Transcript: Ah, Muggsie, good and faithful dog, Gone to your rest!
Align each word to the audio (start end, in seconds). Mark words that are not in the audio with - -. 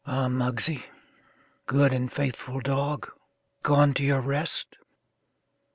Ah, 0.03 0.27
Muggsie, 0.27 0.83
good 1.67 1.93
and 1.93 2.11
faithful 2.11 2.59
dog, 2.59 3.11
Gone 3.61 3.93
to 3.93 4.03
your 4.03 4.21
rest! 4.21 4.79